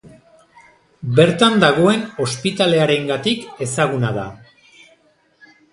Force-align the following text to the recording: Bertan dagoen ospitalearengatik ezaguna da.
Bertan 1.19 1.59
dagoen 1.65 2.01
ospitalearengatik 2.25 3.47
ezaguna 3.69 4.13
da. 4.21 4.27